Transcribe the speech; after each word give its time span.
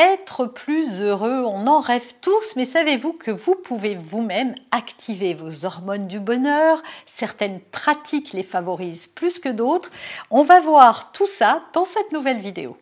être 0.00 0.46
plus 0.46 1.02
heureux, 1.02 1.44
on 1.44 1.66
en 1.66 1.80
rêve 1.80 2.14
tous, 2.22 2.56
mais 2.56 2.64
savez-vous 2.64 3.12
que 3.12 3.30
vous 3.30 3.54
pouvez 3.54 3.96
vous-même 3.96 4.54
activer 4.70 5.34
vos 5.34 5.66
hormones 5.66 6.06
du 6.06 6.18
bonheur? 6.18 6.82
Certaines 7.04 7.60
pratiques 7.60 8.32
les 8.32 8.42
favorisent 8.42 9.08
plus 9.08 9.38
que 9.38 9.50
d'autres. 9.50 9.90
On 10.30 10.42
va 10.42 10.60
voir 10.60 11.12
tout 11.12 11.26
ça 11.26 11.62
dans 11.74 11.84
cette 11.84 12.12
nouvelle 12.12 12.38
vidéo. 12.38 12.78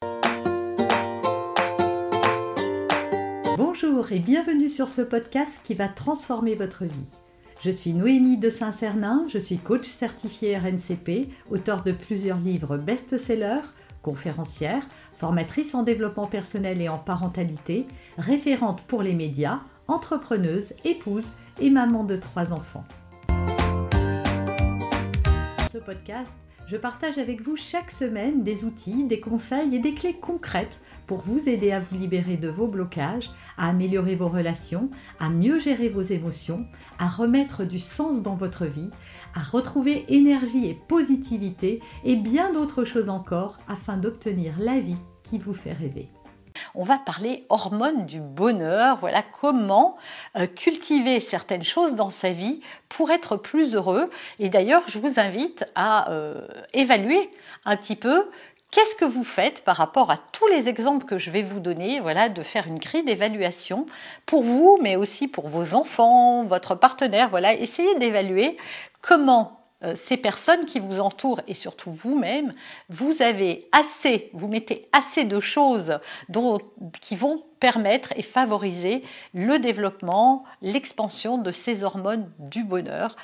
Bonjour 3.57 4.12
et 4.12 4.21
bienvenue 4.21 4.69
sur 4.69 4.89
ce 4.89 5.03
podcast 5.03 5.59
qui 5.64 5.75
va 5.75 5.89
transformer 5.89 6.55
votre 6.55 6.85
vie. 6.85 7.12
Je 7.61 7.71
suis 7.71 7.95
Noémie 7.95 8.37
de 8.37 8.50
Saint-Cernin, 8.50 9.27
je 9.29 9.39
suis 9.39 9.59
coach 9.59 9.87
certifié 9.87 10.57
RNCP, 10.57 11.29
auteur 11.50 11.82
de 11.82 11.91
plusieurs 11.91 12.39
livres 12.39 12.77
best-sellers, 12.77 13.66
conférencière, 14.03 14.87
formatrice 15.19 15.75
en 15.75 15.82
développement 15.82 16.27
personnel 16.27 16.80
et 16.80 16.89
en 16.89 16.98
parentalité, 16.98 17.87
référente 18.16 18.82
pour 18.82 19.02
les 19.02 19.15
médias, 19.15 19.61
entrepreneuse, 19.88 20.73
épouse 20.84 21.27
et 21.61 21.70
maman 21.70 22.05
de 22.05 22.16
trois 22.16 22.52
enfants. 22.52 22.84
Dans 25.59 25.69
ce 25.73 25.78
podcast, 25.78 26.33
je 26.69 26.77
partage 26.77 27.19
avec 27.19 27.41
vous 27.41 27.56
chaque 27.56 27.91
semaine 27.91 28.42
des 28.42 28.65
outils, 28.65 29.05
des 29.05 29.20
conseils 29.20 29.75
et 29.75 29.78
des 29.78 29.95
clés 29.95 30.19
concrètes 30.20 30.78
pour 31.06 31.23
vous 31.23 31.48
aider 31.48 31.73
à 31.73 31.80
vous 31.80 31.98
libérer 31.98 32.37
de 32.37 32.48
vos 32.48 32.69
blocages, 32.69 33.30
à 33.56 33.70
améliorer 33.70 34.14
vos 34.14 34.28
relations, 34.28 34.91
à 35.19 35.30
mieux 35.30 35.59
gérer 35.59 35.89
vos 35.89 36.03
émotions, 36.03 36.66
à 36.98 37.09
remettre 37.09 37.64
du 37.64 37.78
sens 37.78 38.23
dans 38.23 38.34
votre 38.34 38.66
vie, 38.66 38.91
à 39.34 39.42
retrouver 39.42 40.05
énergie 40.09 40.69
et 40.69 40.78
positivité 40.89 41.80
et 42.05 42.16
bien 42.16 42.53
d'autres 42.53 42.84
choses 42.84 43.09
encore 43.09 43.56
afin 43.69 43.97
d'obtenir 43.97 44.55
la 44.59 44.78
vie 44.78 44.97
vous 45.37 45.52
fait 45.52 45.73
rêver. 45.73 46.09
On 46.74 46.84
va 46.84 46.98
parler 46.98 47.45
hormones 47.50 48.06
du 48.06 48.20
bonheur, 48.20 48.98
voilà 48.98 49.23
comment 49.41 49.96
euh, 50.36 50.46
cultiver 50.46 51.20
certaines 51.20 51.62
choses 51.62 51.94
dans 51.94 52.11
sa 52.11 52.30
vie 52.30 52.61
pour 52.89 53.11
être 53.11 53.36
plus 53.36 53.75
heureux. 53.75 54.11
Et 54.38 54.48
d'ailleurs, 54.48 54.83
je 54.88 54.98
vous 54.98 55.20
invite 55.20 55.64
à 55.75 56.11
euh, 56.11 56.47
évaluer 56.72 57.30
un 57.64 57.77
petit 57.77 57.97
peu 57.97 58.28
Qu'est-ce 58.70 58.97
que 58.97 59.06
vous 59.06 59.25
faites 59.25 59.64
par 59.64 59.77
rapport 59.77 60.11
à 60.11 60.19
tous 60.33 60.47
les 60.48 60.69
exemples 60.69 61.06
que 61.06 61.16
je 61.16 61.31
vais 61.31 61.42
vous 61.42 61.58
donner 61.58 62.00
Voilà, 62.00 62.28
de 62.28 62.42
faire 62.42 62.66
une 62.66 62.78
grille 62.78 63.03
d'évaluation 63.03 63.86
pour 64.27 64.42
vous, 64.42 64.78
mais 64.83 64.94
aussi 64.94 65.27
pour 65.27 65.48
vos 65.48 65.75
enfants, 65.75 66.44
votre 66.44 66.75
partenaire. 66.75 67.31
Voilà, 67.31 67.55
essayez 67.55 67.94
d'évaluer 67.94 68.58
comment 69.00 69.58
ces 69.95 70.17
personnes 70.17 70.67
qui 70.67 70.81
vous 70.81 71.01
entourent 71.01 71.41
et 71.47 71.55
surtout 71.55 71.93
vous-même, 71.93 72.53
vous 72.89 73.23
avez 73.23 73.69
assez, 73.71 74.31
vous 74.33 74.48
mettez 74.48 74.89
assez 74.93 75.25
de 75.25 75.39
choses 75.39 75.98
qui 77.01 77.15
vont 77.15 77.45
permettre 77.61 78.12
et 78.17 78.23
favoriser 78.23 79.05
le 79.34 79.59
développement, 79.59 80.45
l'expansion 80.62 81.39
de 81.39 81.53
ces 81.53 81.84
hormones 81.84 82.31
du 82.39 82.65
bonheur 82.65 83.17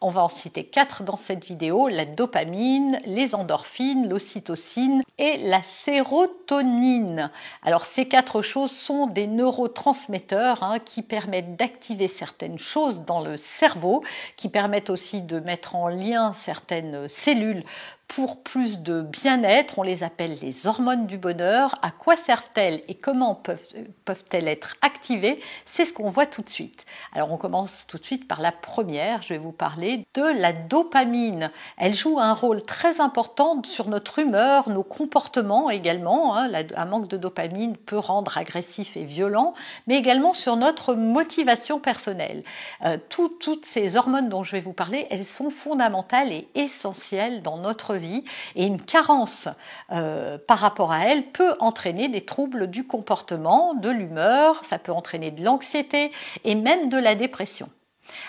on 0.00 0.10
va 0.10 0.22
en 0.22 0.28
citer 0.28 0.64
quatre 0.64 1.02
dans 1.02 1.16
cette 1.16 1.44
vidéo, 1.44 1.88
la 1.88 2.04
dopamine, 2.04 2.98
les 3.04 3.34
endorphines, 3.34 4.08
l'ocytocine 4.08 5.02
et 5.18 5.38
la 5.38 5.60
sérotonine. 5.84 7.30
Alors 7.64 7.84
ces 7.84 8.06
quatre 8.06 8.40
choses 8.40 8.70
sont 8.70 9.08
des 9.08 9.26
neurotransmetteurs 9.26 10.62
hein, 10.62 10.78
qui 10.78 11.02
permettent 11.02 11.56
d'activer 11.56 12.06
certaines 12.06 12.58
choses 12.58 13.00
dans 13.00 13.20
le 13.20 13.36
cerveau, 13.36 14.04
qui 14.36 14.48
permettent 14.48 14.90
aussi 14.90 15.22
de 15.22 15.40
mettre 15.40 15.74
en 15.74 15.88
lien 15.88 16.32
certaines 16.32 17.08
cellules 17.08 17.64
pour 18.08 18.42
plus 18.42 18.80
de 18.80 19.02
bien-être. 19.02 19.78
On 19.78 19.82
les 19.82 20.02
appelle 20.02 20.38
les 20.40 20.66
hormones 20.66 21.06
du 21.06 21.18
bonheur. 21.18 21.78
À 21.82 21.90
quoi 21.90 22.16
servent-elles 22.16 22.82
et 22.88 22.94
comment 22.94 23.34
peuvent-elles 23.34 24.48
être 24.48 24.76
activées? 24.82 25.40
C'est 25.66 25.84
ce 25.84 25.92
qu'on 25.92 26.10
voit 26.10 26.26
tout 26.26 26.42
de 26.42 26.48
suite. 26.48 26.86
Alors 27.12 27.30
on 27.30 27.36
commence 27.36 27.86
tout 27.86 27.98
de 27.98 28.04
suite 28.04 28.26
par 28.26 28.40
la 28.40 28.50
première. 28.50 29.22
Je 29.22 29.28
vais 29.28 29.38
vous 29.38 29.52
parler 29.52 30.06
de 30.14 30.22
la 30.22 30.52
dopamine. 30.52 31.50
Elle 31.76 31.94
joue 31.94 32.18
un 32.18 32.32
rôle 32.32 32.62
très 32.62 33.00
important 33.00 33.62
sur 33.62 33.88
notre 33.88 34.18
humeur, 34.18 34.70
nos 34.70 34.82
comportements 34.82 35.68
également. 35.68 36.36
Hein. 36.36 36.50
Un 36.74 36.84
manque 36.86 37.08
de 37.08 37.18
dopamine 37.18 37.76
peut 37.76 37.98
rendre 37.98 38.38
agressif 38.38 38.96
et 38.96 39.04
violent, 39.04 39.52
mais 39.86 39.96
également 39.96 40.32
sur 40.32 40.56
notre 40.56 40.94
motivation 40.94 41.78
personnelle. 41.78 42.42
Euh, 42.84 42.96
toutes 43.10 43.66
ces 43.66 43.96
hormones 43.96 44.30
dont 44.30 44.44
je 44.44 44.52
vais 44.52 44.60
vous 44.60 44.72
parler, 44.72 45.06
elles 45.10 45.26
sont 45.26 45.50
fondamentales 45.50 46.32
et 46.32 46.48
essentielles 46.54 47.42
dans 47.42 47.58
notre 47.58 47.97
vie 47.98 48.24
et 48.54 48.66
une 48.66 48.80
carence 48.80 49.48
euh, 49.92 50.38
par 50.38 50.58
rapport 50.58 50.92
à 50.92 51.04
elle 51.06 51.24
peut 51.24 51.54
entraîner 51.60 52.08
des 52.08 52.22
troubles 52.22 52.68
du 52.68 52.86
comportement, 52.86 53.74
de 53.74 53.90
l'humeur, 53.90 54.64
ça 54.64 54.78
peut 54.78 54.92
entraîner 54.92 55.30
de 55.30 55.44
l'anxiété 55.44 56.12
et 56.44 56.54
même 56.54 56.88
de 56.88 56.98
la 56.98 57.14
dépression. 57.14 57.68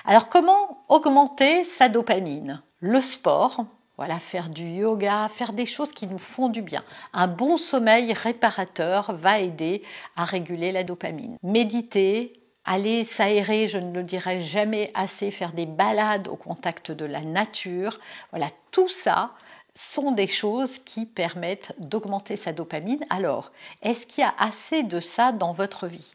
Alors 0.06 0.30
comment 0.30 0.84
augmenter 0.90 1.64
sa 1.64 1.90
dopamine? 1.90 2.62
Le 2.80 3.02
sport, 3.02 3.66
voilà, 3.98 4.20
faire 4.20 4.50
du 4.50 4.64
yoga, 4.64 5.30
faire 5.34 5.52
des 5.52 5.66
choses 5.66 5.92
qui 5.92 6.08
nous 6.08 6.18
font 6.18 6.48
du 6.48 6.62
bien. 6.62 6.84
Un 7.12 7.28
bon 7.28 7.58
sommeil 7.58 8.14
réparateur 8.14 9.14
va 9.14 9.40
aider 9.40 9.84
à 10.16 10.24
réguler 10.24 10.72
la 10.72 10.86
dopamine. 10.86 11.38
Méditer, 11.44 12.40
aller 12.64 13.04
s'aérer, 13.04 13.68
je 13.68 13.78
ne 13.78 13.92
le 13.92 14.04
dirai 14.04 14.40
jamais 14.40 14.92
assez, 14.94 15.32
faire 15.32 15.52
des 15.52 15.66
balades 15.66 16.30
au 16.30 16.38
contact 16.38 16.92
de 16.92 17.04
la 17.04 17.22
nature. 17.22 18.00
Voilà, 18.32 18.48
tout 18.72 18.88
ça, 18.88 19.32
sont 19.76 20.12
des 20.12 20.28
choses 20.28 20.80
qui 20.86 21.06
permettent 21.06 21.74
d'augmenter 21.80 22.36
sa 22.36 22.54
dopamine. 22.54 23.06
Alors, 23.10 23.52
est-ce 23.82 24.06
qu'il 24.06 24.22
y 24.22 24.28
a 24.28 24.34
assez 24.38 24.84
de 24.84 25.00
ça 25.00 25.32
dans 25.32 25.54
votre 25.54 25.88
vie? 25.88 26.14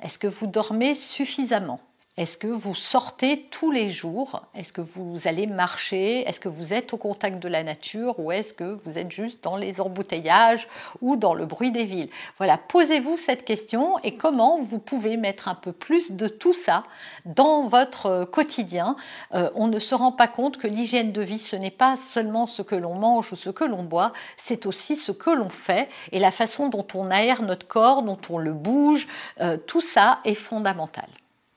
Est-ce 0.00 0.18
que 0.18 0.26
vous 0.26 0.46
dormez 0.46 0.94
suffisamment? 0.94 1.80
Est-ce 2.16 2.38
que 2.38 2.46
vous 2.46 2.74
sortez 2.74 3.42
tous 3.50 3.70
les 3.70 3.90
jours? 3.90 4.42
Est-ce 4.54 4.72
que 4.72 4.80
vous 4.80 5.18
allez 5.26 5.46
marcher? 5.46 6.26
Est-ce 6.26 6.40
que 6.40 6.48
vous 6.48 6.72
êtes 6.72 6.94
au 6.94 6.96
contact 6.96 7.40
de 7.40 7.48
la 7.48 7.62
nature? 7.62 8.18
Ou 8.18 8.32
est-ce 8.32 8.54
que 8.54 8.80
vous 8.86 8.96
êtes 8.96 9.12
juste 9.12 9.44
dans 9.44 9.58
les 9.58 9.82
embouteillages 9.82 10.66
ou 11.02 11.16
dans 11.16 11.34
le 11.34 11.44
bruit 11.44 11.72
des 11.72 11.84
villes? 11.84 12.08
Voilà, 12.38 12.56
posez-vous 12.56 13.18
cette 13.18 13.44
question 13.44 13.98
et 14.02 14.16
comment 14.16 14.58
vous 14.62 14.78
pouvez 14.78 15.18
mettre 15.18 15.48
un 15.48 15.54
peu 15.54 15.72
plus 15.72 16.12
de 16.12 16.26
tout 16.26 16.54
ça 16.54 16.84
dans 17.26 17.66
votre 17.66 18.24
quotidien? 18.24 18.96
Euh, 19.34 19.50
on 19.54 19.68
ne 19.68 19.78
se 19.78 19.94
rend 19.94 20.12
pas 20.12 20.28
compte 20.28 20.56
que 20.56 20.66
l'hygiène 20.66 21.12
de 21.12 21.20
vie, 21.20 21.38
ce 21.38 21.54
n'est 21.54 21.70
pas 21.70 21.98
seulement 21.98 22.46
ce 22.46 22.62
que 22.62 22.76
l'on 22.76 22.94
mange 22.94 23.30
ou 23.34 23.36
ce 23.36 23.50
que 23.50 23.64
l'on 23.64 23.82
boit, 23.82 24.14
c'est 24.38 24.64
aussi 24.64 24.96
ce 24.96 25.12
que 25.12 25.28
l'on 25.28 25.50
fait 25.50 25.90
et 26.12 26.18
la 26.18 26.30
façon 26.30 26.70
dont 26.70 26.86
on 26.94 27.10
aère 27.10 27.42
notre 27.42 27.66
corps, 27.66 28.02
dont 28.02 28.18
on 28.30 28.38
le 28.38 28.54
bouge. 28.54 29.06
Euh, 29.42 29.58
tout 29.58 29.82
ça 29.82 30.20
est 30.24 30.34
fondamental. 30.34 31.08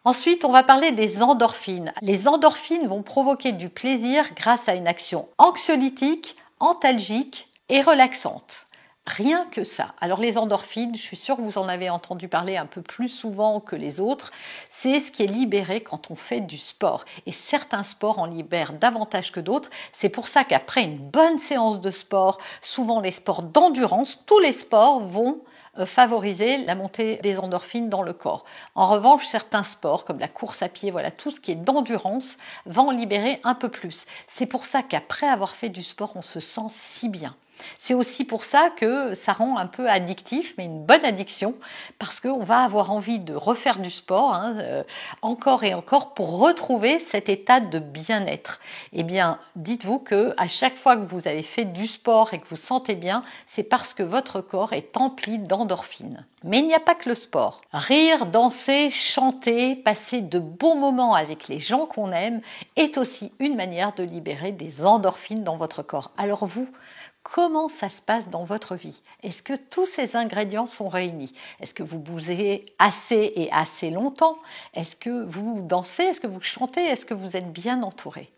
Ensuite, 0.05 0.45
on 0.45 0.51
va 0.51 0.63
parler 0.63 0.93
des 0.93 1.21
endorphines. 1.21 1.91
Les 2.01 2.29
endorphines 2.29 2.87
vont 2.87 3.03
provoquer 3.03 3.51
du 3.51 3.67
plaisir 3.67 4.33
grâce 4.33 4.69
à 4.69 4.75
une 4.75 4.87
action 4.87 5.27
anxiolytique, 5.37 6.37
antalgique 6.61 7.47
et 7.67 7.81
relaxante. 7.81 8.65
Rien 9.05 9.45
que 9.51 9.65
ça. 9.65 9.93
Alors 9.99 10.21
les 10.21 10.37
endorphines, 10.37 10.95
je 10.95 11.01
suis 11.01 11.17
sûre 11.17 11.35
que 11.35 11.41
vous 11.41 11.57
en 11.57 11.67
avez 11.67 11.89
entendu 11.89 12.29
parler 12.29 12.55
un 12.55 12.65
peu 12.65 12.81
plus 12.81 13.09
souvent 13.09 13.59
que 13.59 13.75
les 13.75 13.99
autres, 13.99 14.31
c'est 14.69 15.01
ce 15.01 15.11
qui 15.11 15.23
est 15.23 15.27
libéré 15.27 15.81
quand 15.81 16.11
on 16.11 16.15
fait 16.15 16.41
du 16.41 16.57
sport. 16.57 17.03
Et 17.25 17.33
certains 17.33 17.83
sports 17.83 18.19
en 18.19 18.25
libèrent 18.25 18.73
davantage 18.73 19.33
que 19.33 19.39
d'autres. 19.41 19.69
C'est 19.91 20.09
pour 20.09 20.29
ça 20.29 20.45
qu'après 20.45 20.83
une 20.83 20.97
bonne 20.97 21.39
séance 21.39 21.81
de 21.81 21.91
sport, 21.91 22.37
souvent 22.61 23.01
les 23.01 23.11
sports 23.11 23.43
d'endurance, 23.43 24.19
tous 24.25 24.39
les 24.39 24.53
sports 24.53 24.99
vont 25.01 25.41
favoriser 25.85 26.57
la 26.65 26.75
montée 26.75 27.17
des 27.17 27.37
endorphines 27.39 27.89
dans 27.89 28.01
le 28.01 28.13
corps. 28.13 28.45
En 28.75 28.89
revanche, 28.89 29.25
certains 29.25 29.63
sports 29.63 30.05
comme 30.05 30.19
la 30.19 30.27
course 30.27 30.61
à 30.61 30.69
pied, 30.69 30.91
voilà, 30.91 31.11
tout 31.11 31.31
ce 31.31 31.39
qui 31.39 31.51
est 31.51 31.55
d'endurance 31.55 32.37
en 32.65 32.91
libérer 32.91 33.39
un 33.43 33.55
peu 33.55 33.69
plus. 33.69 34.05
C'est 34.27 34.45
pour 34.45 34.65
ça 34.65 34.83
qu'après 34.83 35.27
avoir 35.27 35.55
fait 35.55 35.69
du 35.69 35.81
sport, 35.81 36.11
on 36.15 36.21
se 36.21 36.39
sent 36.39 36.69
si 36.69 37.09
bien. 37.09 37.35
C'est 37.79 37.93
aussi 37.93 38.23
pour 38.23 38.43
ça 38.43 38.69
que 38.69 39.13
ça 39.15 39.33
rend 39.33 39.57
un 39.57 39.67
peu 39.67 39.89
addictif, 39.89 40.53
mais 40.57 40.65
une 40.65 40.83
bonne 40.83 41.03
addiction, 41.05 41.55
parce 41.97 42.19
qu'on 42.19 42.43
va 42.43 42.59
avoir 42.59 42.91
envie 42.91 43.19
de 43.19 43.33
refaire 43.33 43.79
du 43.79 43.89
sport 43.89 44.33
hein, 44.33 44.57
euh, 44.59 44.83
encore 45.21 45.63
et 45.63 45.73
encore 45.73 46.13
pour 46.13 46.39
retrouver 46.39 46.99
cet 46.99 47.29
état 47.29 47.59
de 47.59 47.79
bien-être. 47.79 48.59
Eh 48.93 49.03
bien, 49.03 49.39
dites-vous 49.55 49.99
que 49.99 50.33
à 50.37 50.47
chaque 50.47 50.75
fois 50.75 50.95
que 50.95 51.05
vous 51.05 51.27
avez 51.27 51.43
fait 51.43 51.65
du 51.65 51.87
sport 51.87 52.33
et 52.33 52.39
que 52.39 52.47
vous 52.49 52.55
sentez 52.55 52.95
bien, 52.95 53.23
c'est 53.47 53.63
parce 53.63 53.93
que 53.93 54.03
votre 54.03 54.41
corps 54.41 54.73
est 54.73 54.97
empli 54.97 55.39
d'endorphines. 55.39 56.25
Mais 56.43 56.59
il 56.59 56.67
n'y 56.67 56.73
a 56.73 56.79
pas 56.79 56.95
que 56.95 57.09
le 57.09 57.15
sport. 57.15 57.61
Rire, 57.73 58.25
danser, 58.25 58.89
chanter, 58.89 59.75
passer 59.75 60.21
de 60.21 60.39
bons 60.39 60.75
moments 60.75 61.13
avec 61.13 61.49
les 61.49 61.59
gens 61.59 61.85
qu'on 61.85 62.11
aime 62.11 62.41
est 62.77 62.97
aussi 62.97 63.33
une 63.39 63.55
manière 63.55 63.93
de 63.93 64.03
libérer 64.03 64.53
des 64.53 64.85
endorphines 64.85 65.43
dans 65.43 65.57
votre 65.57 65.83
corps. 65.83 66.11
Alors 66.17 66.45
vous, 66.45 66.69
Comment 67.23 67.67
ça 67.69 67.89
se 67.89 68.01
passe 68.01 68.29
dans 68.29 68.43
votre 68.43 68.75
vie? 68.75 69.01
Est-ce 69.23 69.43
que 69.43 69.53
tous 69.55 69.85
ces 69.85 70.15
ingrédients 70.15 70.67
sont 70.67 70.89
réunis? 70.89 71.33
Est-ce 71.59 71.73
que 71.73 71.83
vous 71.83 71.99
bougez 71.99 72.65
assez 72.79 73.33
et 73.35 73.51
assez 73.51 73.91
longtemps? 73.91 74.37
Est-ce 74.73 74.95
que 74.95 75.23
vous 75.25 75.61
dansez? 75.61 76.03
Est-ce 76.03 76.21
que 76.21 76.27
vous 76.27 76.41
chantez? 76.41 76.81
Est-ce 76.81 77.05
que 77.05 77.13
vous 77.13 77.37
êtes 77.37 77.51
bien 77.51 77.83
entouré? 77.83 78.31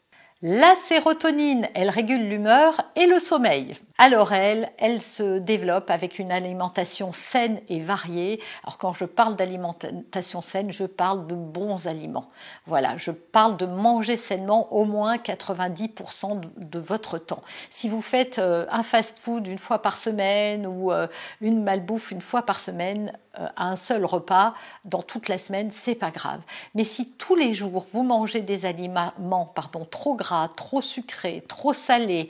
La 0.44 0.74
sérotonine, 0.88 1.68
elle 1.76 1.92
régule 1.92 2.28
l'humeur 2.28 2.82
et 2.96 3.06
le 3.06 3.20
sommeil. 3.20 3.76
Alors 4.00 4.34
elle, 4.34 4.72
elle 4.80 5.04
se 5.04 5.38
développe 5.38 5.92
avec 5.92 6.18
une 6.18 6.32
alimentation 6.32 7.12
saine 7.14 7.62
et 7.70 7.80
variée. 7.80 8.42
Alors 8.64 8.80
quand 8.80 8.94
je 8.94 9.06
parle 9.06 9.36
d'alimentation 9.36 10.42
saine, 10.42 10.72
je 10.72 10.86
parle 10.86 11.28
de 11.28 11.36
bons 11.36 11.86
aliments. 11.86 12.32
Voilà, 12.66 12.98
je 12.98 13.12
parle 13.12 13.58
de 13.58 13.68
manger 13.68 14.16
sainement 14.16 14.74
au 14.74 14.86
moins 14.86 15.18
90% 15.18 16.42
de 16.58 16.80
votre 16.80 17.20
temps. 17.20 17.42
Si 17.70 17.90
vous 17.90 18.02
faites 18.02 18.40
euh, 18.40 18.66
un 18.72 18.82
fast-food 18.82 19.46
une 19.46 19.60
fois 19.60 19.84
par 19.84 19.96
semaine 19.96 20.66
ou 20.66 20.92
euh, 20.92 21.06
une 21.40 21.62
malbouffe 21.62 22.10
une 22.10 22.22
fois 22.22 22.42
par 22.42 22.60
semaine 22.60 23.14
euh, 23.40 23.48
à 23.56 23.68
un 23.68 23.76
seul 23.76 24.04
repas 24.04 24.56
dans 24.84 25.04
toute 25.04 25.28
la 25.28 25.38
semaine, 25.38 25.70
c'est 25.70 25.94
pas 25.94 26.10
grave. 26.10 26.42
Mais 26.74 26.86
si 26.86 27.12
tous 27.12 27.36
les 27.36 27.54
jours 27.54 27.86
vous 27.94 28.02
mangez 28.02 28.42
des 28.42 28.66
aliments 28.66 29.46
pardon, 29.54 29.86
trop 29.86 30.16
gras, 30.16 30.31
trop 30.56 30.82
sucrés, 30.82 31.44
trop 31.48 31.74
salés, 31.74 32.30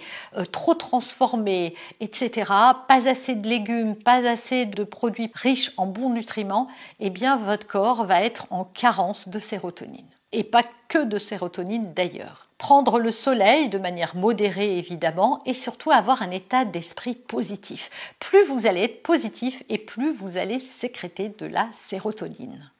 trop 0.52 0.74
transformés, 0.74 1.76
etc., 2.00 2.52
pas 2.88 3.08
assez 3.08 3.36
de 3.36 3.48
légumes, 3.48 3.96
pas 3.96 4.28
assez 4.28 4.66
de 4.66 4.84
produits 4.84 5.32
riches 5.34 5.72
en 5.78 5.86
bons 5.86 6.12
nutriments, 6.12 6.68
eh 7.00 7.10
bien 7.10 7.38
votre 7.38 7.68
corps 7.68 8.06
va 8.06 8.22
être 8.22 8.48
en 8.50 8.64
carence 8.64 9.28
de 9.30 9.40
sérotonine. 9.40 10.06
Et 10.34 10.44
pas 10.44 10.64
que 10.88 11.04
de 11.04 11.18
sérotonine 11.18 11.94
d'ailleurs. 11.94 12.48
Prendre 12.58 13.00
le 13.00 13.12
soleil 13.12 13.70
de 13.70 13.78
manière 13.78 14.16
modérée 14.16 14.78
évidemment 14.78 15.42
et 15.46 15.54
surtout 15.54 15.92
avoir 15.92 16.22
un 16.22 16.32
état 16.32 16.64
d'esprit 16.64 17.16
positif. 17.16 17.90
Plus 18.20 18.46
vous 18.46 18.66
allez 18.66 18.84
être 18.84 19.04
positif 19.04 19.64
et 19.68 19.78
plus 19.78 20.14
vous 20.14 20.38
allez 20.38 20.60
sécréter 20.60 21.30
de 21.30 21.48
la 21.48 21.70
sérotonine. 21.88 22.72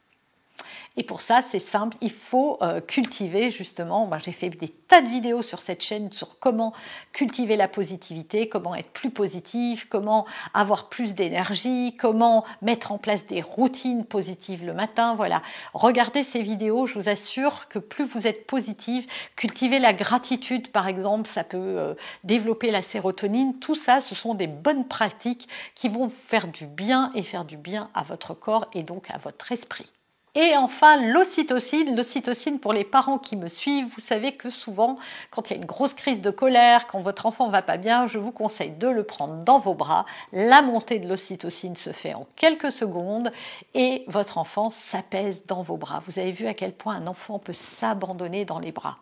Et 0.98 1.04
pour 1.04 1.22
ça, 1.22 1.42
c'est 1.42 1.60
simple, 1.60 1.96
il 2.02 2.12
faut 2.12 2.58
euh, 2.62 2.82
cultiver 2.82 3.50
justement. 3.50 4.08
Moi, 4.08 4.18
j'ai 4.18 4.34
fait 4.34 4.50
des 4.50 4.68
tas 4.68 5.02
de 5.02 5.08
vidéos 5.08 5.42
sur 5.42 5.60
cette 5.60 5.82
chaîne 5.82 6.12
sur 6.12 6.38
comment 6.38 6.74
cultiver 7.14 7.56
la 7.56 7.70
positivité, 7.70 8.50
comment 8.50 8.76
être 8.76 8.90
plus 8.90 9.10
positif, 9.10 9.88
comment 9.90 10.26
avoir 10.54 10.90
plus 10.90 11.16
d'énergie, 11.16 11.96
comment 11.98 12.44
mettre 12.62 12.92
en 12.92 12.98
place 12.98 13.26
des 13.26 13.42
routines 13.42 14.04
positives 14.04 14.66
le 14.66 14.74
matin. 14.74 15.16
Voilà, 15.16 15.42
regardez 15.74 16.26
ces 16.26 16.42
vidéos, 16.42 16.88
je 16.88 16.96
vous 16.96 17.08
assure 17.08 17.70
que 17.70 17.80
plus 17.80 18.04
vous 18.04 18.28
êtes 18.28 18.46
positif, 18.46 19.32
cultiver 19.38 19.80
la 19.80 19.94
gratitude 19.94 20.68
par 20.74 20.90
exemple, 20.90 21.30
ça 21.30 21.46
peut 21.46 21.58
euh, 21.58 21.94
développer 22.26 22.70
la 22.70 22.82
sérotonine. 22.82 23.60
Tout 23.60 23.76
ça, 23.76 24.02
ce 24.02 24.14
sont 24.14 24.34
des 24.34 24.48
bonnes 24.48 24.86
pratiques 24.86 25.48
qui 25.74 25.88
vont 25.88 26.10
faire 26.10 26.48
du 26.48 26.66
bien 26.66 27.14
et 27.16 27.24
faire 27.24 27.46
du 27.46 27.56
bien 27.56 27.90
à 27.94 28.04
votre 28.04 28.34
corps 28.34 28.68
et 28.74 28.84
donc 28.84 29.10
à 29.10 29.18
votre 29.20 29.54
esprit. 29.54 29.90
Et 30.34 30.56
enfin, 30.56 30.96
l'ocytocine. 31.12 31.94
L'ocytocine, 31.96 32.60
pour 32.60 32.72
les 32.72 32.86
parents 32.86 33.18
qui 33.18 33.36
me 33.36 33.50
suivent, 33.50 33.88
vous 33.94 34.02
savez 34.02 34.32
que 34.32 34.50
souvent, 34.50 34.96
quand 35.30 35.50
il 35.50 35.54
y 35.54 35.56
a 35.58 35.60
une 35.60 35.66
grosse 35.66 35.94
crise 35.94 36.22
de 36.22 36.30
colère, 36.30 36.88
quand 36.88 37.02
votre 37.02 37.26
enfant 37.26 37.50
va 37.50 37.62
pas 37.62 37.76
bien, 37.76 38.08
je 38.08 38.18
vous 38.18 38.32
conseille 38.32 38.72
de 38.72 38.88
le 38.88 39.04
prendre 39.04 39.44
dans 39.44 39.60
vos 39.60 39.74
bras. 39.74 40.06
La 40.32 40.62
montée 40.62 41.00
de 41.00 41.10
l'ocytocine 41.10 41.76
se 41.76 41.92
fait 41.92 42.14
en 42.14 42.26
quelques 42.38 42.72
secondes 42.72 43.32
et 43.74 44.06
votre 44.08 44.38
enfant 44.38 44.70
s'apaise 44.70 45.44
dans 45.48 45.64
vos 45.64 45.76
bras. 45.76 46.02
Vous 46.08 46.18
avez 46.18 46.32
vu 46.32 46.48
à 46.48 46.54
quel 46.54 46.72
point 46.72 46.96
un 46.96 47.08
enfant 47.08 47.38
peut 47.38 47.52
s'abandonner 47.52 48.46
dans 48.46 48.60
les 48.60 48.72
bras. 48.72 49.00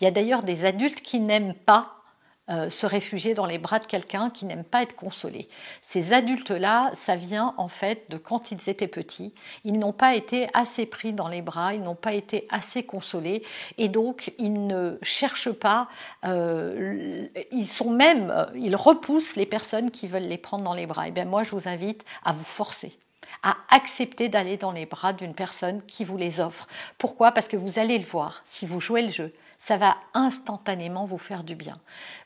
Il 0.00 0.04
y 0.04 0.08
a 0.08 0.10
d'ailleurs 0.10 0.42
des 0.42 0.64
adultes 0.64 1.02
qui 1.02 1.20
n'aiment 1.20 1.54
pas 1.54 2.03
euh, 2.50 2.68
se 2.68 2.86
réfugier 2.86 3.32
dans 3.32 3.46
les 3.46 3.56
bras 3.56 3.78
de 3.78 3.86
quelqu'un 3.86 4.28
qui 4.28 4.44
n'aime 4.44 4.64
pas 4.64 4.82
être 4.82 4.94
consolé. 4.94 5.48
Ces 5.80 6.12
adultes-là, 6.12 6.90
ça 6.94 7.16
vient 7.16 7.54
en 7.56 7.68
fait 7.68 8.10
de 8.10 8.18
quand 8.18 8.50
ils 8.50 8.68
étaient 8.68 8.86
petits. 8.86 9.32
Ils 9.64 9.78
n'ont 9.78 9.94
pas 9.94 10.14
été 10.14 10.48
assez 10.52 10.84
pris 10.84 11.14
dans 11.14 11.28
les 11.28 11.40
bras, 11.40 11.72
ils 11.72 11.82
n'ont 11.82 11.94
pas 11.94 12.12
été 12.12 12.46
assez 12.50 12.82
consolés 12.82 13.42
et 13.78 13.88
donc 13.88 14.34
ils 14.36 14.66
ne 14.66 14.98
cherchent 15.00 15.52
pas, 15.52 15.88
euh, 16.26 17.26
ils 17.50 17.66
sont 17.66 17.90
même, 17.90 18.46
ils 18.54 18.76
repoussent 18.76 19.36
les 19.36 19.46
personnes 19.46 19.90
qui 19.90 20.06
veulent 20.06 20.22
les 20.22 20.36
prendre 20.36 20.64
dans 20.64 20.74
les 20.74 20.86
bras. 20.86 21.08
Et 21.08 21.12
bien 21.12 21.24
moi, 21.24 21.44
je 21.44 21.50
vous 21.50 21.66
invite 21.66 22.04
à 22.24 22.32
vous 22.32 22.44
forcer 22.44 22.98
à 23.42 23.56
accepter 23.70 24.28
d'aller 24.28 24.56
dans 24.56 24.72
les 24.72 24.86
bras 24.86 25.12
d'une 25.12 25.34
personne 25.34 25.82
qui 25.86 26.04
vous 26.04 26.16
les 26.16 26.40
offre. 26.40 26.66
Pourquoi? 26.98 27.32
Parce 27.32 27.48
que 27.48 27.56
vous 27.56 27.78
allez 27.78 27.98
le 27.98 28.06
voir, 28.06 28.42
si 28.46 28.64
vous 28.64 28.80
jouez 28.80 29.02
le 29.02 29.12
jeu, 29.12 29.32
ça 29.64 29.78
va 29.78 29.96
instantanément 30.12 31.06
vous 31.06 31.18
faire 31.18 31.42
du 31.42 31.54
bien. 31.54 31.80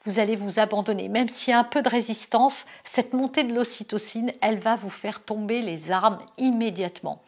Vous 0.04 0.18
allez 0.18 0.34
vous 0.34 0.58
abandonner. 0.58 1.08
Même 1.08 1.28
s'il 1.28 1.52
y 1.52 1.54
a 1.54 1.60
un 1.60 1.64
peu 1.64 1.82
de 1.82 1.88
résistance, 1.88 2.66
cette 2.84 3.12
montée 3.12 3.44
de 3.44 3.54
l'ocytocine, 3.54 4.32
elle 4.40 4.58
va 4.58 4.74
vous 4.76 4.90
faire 4.90 5.22
tomber 5.22 5.62
les 5.62 5.92
armes 5.92 6.18
immédiatement. 6.36 7.22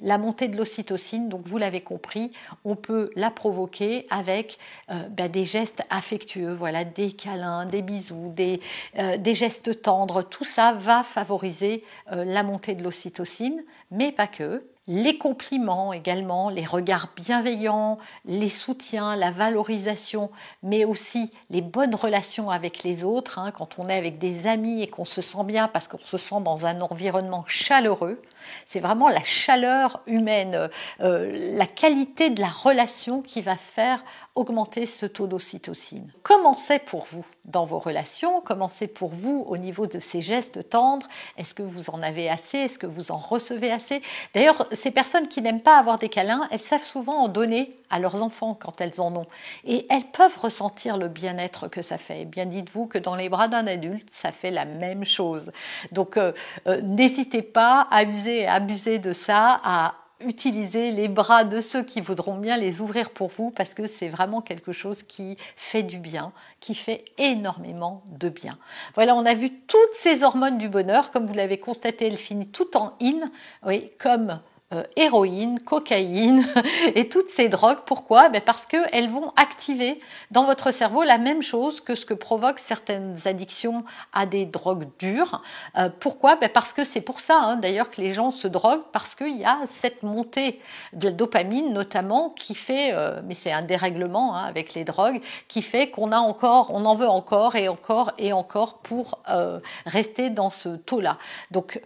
La 0.00 0.18
montée 0.18 0.48
de 0.48 0.56
l'ocytocine, 0.56 1.28
donc 1.28 1.46
vous 1.46 1.58
l'avez 1.58 1.80
compris, 1.80 2.32
on 2.64 2.74
peut 2.74 3.10
la 3.14 3.30
provoquer 3.30 4.06
avec 4.10 4.58
euh, 4.90 5.08
ben, 5.08 5.30
des 5.30 5.44
gestes 5.44 5.82
affectueux, 5.90 6.52
voilà, 6.52 6.84
des 6.84 7.12
câlins, 7.12 7.64
des 7.64 7.82
bisous, 7.82 8.32
des, 8.34 8.60
euh, 8.98 9.16
gestes 9.32 9.80
tendres. 9.82 10.22
Tout 10.22 10.44
ça 10.44 10.72
va 10.72 11.04
favoriser 11.04 11.84
euh, 12.10 12.24
la 12.24 12.42
montée 12.42 12.74
de 12.74 12.82
l'ocytocine, 12.82 13.62
mais 13.90 14.10
pas 14.10 14.26
que 14.26 14.64
les 14.88 15.16
compliments 15.16 15.92
également, 15.92 16.50
les 16.50 16.64
regards 16.64 17.08
bienveillants, 17.14 17.98
les 18.24 18.48
soutiens, 18.48 19.14
la 19.14 19.30
valorisation, 19.30 20.30
mais 20.64 20.84
aussi 20.84 21.30
les 21.50 21.60
bonnes 21.60 21.94
relations 21.94 22.50
avec 22.50 22.82
les 22.82 23.04
autres, 23.04 23.38
hein, 23.38 23.52
quand 23.52 23.78
on 23.78 23.88
est 23.88 23.96
avec 23.96 24.18
des 24.18 24.48
amis 24.48 24.82
et 24.82 24.88
qu'on 24.88 25.04
se 25.04 25.20
sent 25.20 25.44
bien 25.44 25.68
parce 25.68 25.86
qu'on 25.86 26.04
se 26.04 26.16
sent 26.16 26.40
dans 26.44 26.66
un 26.66 26.80
environnement 26.80 27.44
chaleureux. 27.46 28.20
C'est 28.66 28.80
vraiment 28.80 29.08
la 29.08 29.22
chaleur 29.22 30.02
humaine, 30.06 30.68
euh, 31.00 31.56
la 31.56 31.66
qualité 31.66 32.30
de 32.30 32.40
la 32.40 32.48
relation 32.48 33.22
qui 33.22 33.40
va 33.40 33.56
faire 33.56 34.02
augmenter 34.34 34.86
ce 34.86 35.04
taux 35.04 35.26
d'ocytocine. 35.26 36.10
Comment 36.22 36.56
c'est 36.56 36.78
pour 36.78 37.06
vous 37.10 37.24
dans 37.44 37.66
vos 37.66 37.78
relations? 37.78 38.40
Comment 38.40 38.68
c'est 38.68 38.86
pour 38.86 39.10
vous 39.10 39.44
au 39.46 39.58
niveau 39.58 39.86
de 39.86 40.00
ces 40.00 40.22
gestes 40.22 40.70
tendres? 40.70 41.06
Est-ce 41.36 41.54
que 41.54 41.62
vous 41.62 41.90
en 41.90 42.00
avez 42.00 42.30
assez? 42.30 42.58
Est-ce 42.58 42.78
que 42.78 42.86
vous 42.86 43.12
en 43.12 43.16
recevez 43.16 43.70
assez? 43.70 44.00
D'ailleurs, 44.34 44.66
ces 44.72 44.90
personnes 44.90 45.28
qui 45.28 45.42
n'aiment 45.42 45.60
pas 45.60 45.78
avoir 45.78 45.98
des 45.98 46.08
câlins, 46.08 46.48
elles 46.50 46.60
savent 46.60 46.82
souvent 46.82 47.18
en 47.18 47.28
donner 47.28 47.76
à 47.90 47.98
leurs 47.98 48.22
enfants 48.22 48.56
quand 48.58 48.80
elles 48.80 49.00
en 49.00 49.14
ont. 49.14 49.26
Et 49.64 49.86
elles 49.90 50.06
peuvent 50.06 50.38
ressentir 50.38 50.96
le 50.96 51.08
bien-être 51.08 51.68
que 51.68 51.82
ça 51.82 51.98
fait. 51.98 52.24
bien 52.24 52.46
dites-vous 52.46 52.86
que 52.86 52.98
dans 52.98 53.16
les 53.16 53.28
bras 53.28 53.48
d'un 53.48 53.66
adulte, 53.66 54.08
ça 54.12 54.32
fait 54.32 54.50
la 54.50 54.64
même 54.64 55.04
chose. 55.04 55.52
Donc 55.92 56.16
euh, 56.16 56.32
euh, 56.66 56.80
n'hésitez 56.80 57.42
pas 57.42 57.86
à 57.90 57.98
abuser, 57.98 58.46
à 58.46 58.54
abuser 58.54 58.98
de 58.98 59.12
ça, 59.12 59.60
à 59.62 59.94
utiliser 60.24 60.90
les 60.90 61.08
bras 61.08 61.44
de 61.44 61.60
ceux 61.60 61.82
qui 61.82 62.00
voudront 62.00 62.36
bien 62.36 62.56
les 62.56 62.80
ouvrir 62.80 63.10
pour 63.10 63.28
vous 63.28 63.50
parce 63.50 63.74
que 63.74 63.86
c'est 63.86 64.08
vraiment 64.08 64.40
quelque 64.40 64.72
chose 64.72 65.02
qui 65.02 65.36
fait 65.56 65.82
du 65.82 65.98
bien, 65.98 66.32
qui 66.60 66.74
fait 66.74 67.04
énormément 67.18 68.02
de 68.18 68.28
bien. 68.28 68.58
Voilà, 68.94 69.14
on 69.14 69.26
a 69.26 69.34
vu 69.34 69.50
toutes 69.50 69.94
ces 69.94 70.22
hormones 70.22 70.58
du 70.58 70.68
bonheur, 70.68 71.10
comme 71.10 71.26
vous 71.26 71.34
l'avez 71.34 71.58
constaté, 71.58 72.06
elles 72.06 72.16
finissent 72.16 72.52
tout 72.52 72.76
en 72.76 72.94
in, 73.00 73.30
oui, 73.64 73.90
comme 73.98 74.40
euh, 74.72 74.84
héroïne, 74.96 75.58
cocaïne 75.60 76.46
et 76.94 77.08
toutes 77.08 77.30
ces 77.30 77.48
drogues. 77.48 77.80
Pourquoi? 77.86 78.28
Ben 78.28 78.40
Parce 78.40 78.66
qu'elles 78.66 79.10
vont 79.10 79.32
activer 79.36 80.00
dans 80.30 80.44
votre 80.44 80.72
cerveau 80.72 81.02
la 81.02 81.18
même 81.18 81.42
chose 81.42 81.80
que 81.80 81.94
ce 81.94 82.06
que 82.06 82.14
provoquent 82.14 82.58
certaines 82.58 83.16
addictions 83.26 83.84
à 84.12 84.24
des 84.26 84.46
drogues 84.46 84.88
dures. 84.98 85.42
Euh, 85.76 85.88
pourquoi? 86.00 86.36
Ben 86.36 86.48
Parce 86.48 86.72
que 86.72 86.84
c'est 86.84 87.00
pour 87.00 87.20
ça 87.20 87.38
hein, 87.42 87.56
d'ailleurs 87.56 87.90
que 87.90 88.00
les 88.00 88.12
gens 88.12 88.30
se 88.30 88.48
droguent, 88.48 88.84
parce 88.92 89.14
qu'il 89.14 89.36
y 89.36 89.44
a 89.44 89.58
cette 89.66 90.02
montée 90.02 90.60
de 90.92 91.08
la 91.08 91.12
dopamine 91.12 91.72
notamment 91.72 92.30
qui 92.30 92.54
fait, 92.54 92.92
euh, 92.92 93.20
mais 93.24 93.34
c'est 93.34 93.52
un 93.52 93.62
dérèglement 93.62 94.36
hein, 94.36 94.44
avec 94.44 94.74
les 94.74 94.84
drogues, 94.84 95.20
qui 95.48 95.62
fait 95.62 95.90
qu'on 95.90 96.12
a 96.12 96.18
encore, 96.18 96.72
on 96.72 96.84
en 96.86 96.94
veut 96.94 97.08
encore 97.08 97.56
et 97.56 97.68
encore 97.68 98.12
et 98.18 98.32
encore 98.32 98.78
pour 98.78 99.20
rester 99.86 100.30
dans 100.30 100.50
ce 100.50 100.70
taux-là. 100.70 101.16
Donc 101.50 101.80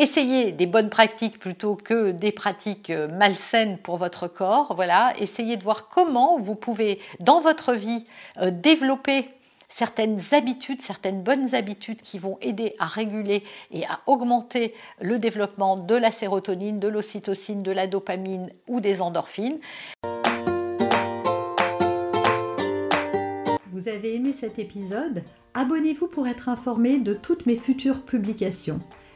Essayez 0.00 0.52
des 0.52 0.66
bonnes 0.66 0.90
pratiques 0.90 1.40
plutôt 1.40 1.74
que 1.74 2.12
des 2.12 2.30
pratiques 2.30 2.90
euh, 2.90 3.08
malsaines 3.08 3.78
pour 3.78 3.96
votre 3.96 4.28
corps. 4.28 4.76
Voilà, 4.76 5.12
essayez 5.18 5.56
de 5.56 5.64
voir 5.64 5.88
comment 5.88 6.38
vous 6.38 6.54
pouvez 6.54 7.00
dans 7.18 7.40
votre 7.40 7.74
vie 7.74 8.06
euh, 8.40 8.52
développer 8.52 9.28
certaines 9.68 10.20
habitudes, 10.30 10.80
certaines 10.82 11.24
bonnes 11.24 11.52
habitudes 11.52 12.00
qui 12.00 12.20
vont 12.20 12.38
aider 12.40 12.76
à 12.78 12.86
réguler 12.86 13.42
et 13.72 13.86
à 13.86 13.98
augmenter 14.06 14.72
le 15.00 15.18
développement 15.18 15.76
de 15.76 15.96
la 15.96 16.12
sérotonine, 16.12 16.78
de 16.78 16.86
l'ocytocine, 16.86 17.64
de 17.64 17.72
la 17.72 17.88
dopamine 17.88 18.50
ou 18.68 18.78
des 18.78 19.02
endorphines. 19.02 19.58
Vous 23.72 23.88
avez 23.88 24.14
aimé 24.14 24.32
cet 24.32 24.60
épisode? 24.60 25.24
Abonnez-vous 25.54 26.06
pour 26.06 26.28
être 26.28 26.48
informé 26.48 26.98
de 26.98 27.14
toutes 27.14 27.46
mes 27.46 27.56
futures 27.56 28.02
publications. 28.02 28.80